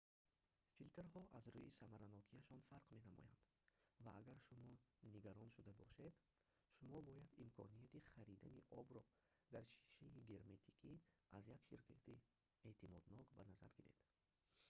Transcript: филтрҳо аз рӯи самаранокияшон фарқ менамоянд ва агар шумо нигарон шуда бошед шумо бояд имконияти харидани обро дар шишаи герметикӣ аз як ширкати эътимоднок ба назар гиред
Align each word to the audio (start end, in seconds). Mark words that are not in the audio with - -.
филтрҳо 0.75 1.21
аз 1.37 1.45
рӯи 1.53 1.75
самаранокияшон 1.79 2.59
фарқ 2.69 2.85
менамоянд 2.95 3.41
ва 4.03 4.11
агар 4.21 4.39
шумо 4.47 4.71
нигарон 5.13 5.47
шуда 5.55 5.73
бошед 5.81 6.13
шумо 6.75 6.97
бояд 7.07 7.31
имконияти 7.45 8.05
харидани 8.11 8.61
обро 8.79 9.01
дар 9.53 9.63
шишаи 9.73 10.25
герметикӣ 10.29 10.93
аз 11.37 11.43
як 11.55 11.61
ширкати 11.67 12.15
эътимоднок 12.69 13.25
ба 13.35 13.43
назар 13.49 13.71
гиред 13.77 13.99